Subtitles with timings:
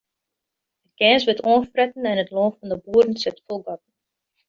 [0.87, 3.91] It gers wurdt oanfretten en it lân fan de boeren sit fol gatten.